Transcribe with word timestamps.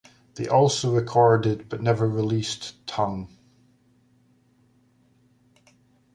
They 0.33 0.47
also 0.47 0.91
recorded 0.91 1.69
but 1.69 1.83
never 1.83 2.09
released 2.09 2.87
"Tongue". 2.87 3.29